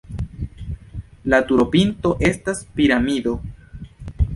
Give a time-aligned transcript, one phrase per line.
[1.35, 3.41] La turopinto estas piramido.